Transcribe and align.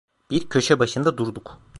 Bir 0.31 0.49
köşe 0.49 0.79
başında 0.79 1.17
durduk. 1.17 1.59